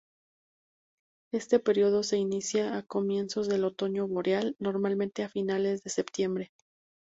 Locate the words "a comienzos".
2.75-3.47